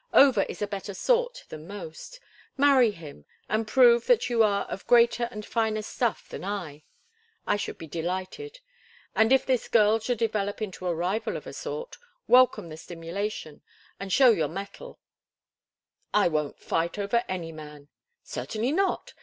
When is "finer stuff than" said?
5.45-6.43